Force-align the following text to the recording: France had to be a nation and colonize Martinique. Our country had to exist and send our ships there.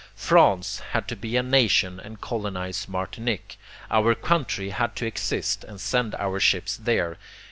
France 0.15 0.79
had 0.93 1.07
to 1.07 1.15
be 1.15 1.37
a 1.37 1.43
nation 1.43 1.99
and 1.99 2.19
colonize 2.19 2.87
Martinique. 2.89 3.59
Our 3.91 4.15
country 4.15 4.71
had 4.71 4.95
to 4.95 5.05
exist 5.05 5.63
and 5.63 5.79
send 5.79 6.15
our 6.15 6.39
ships 6.39 6.75
there. 6.75 7.19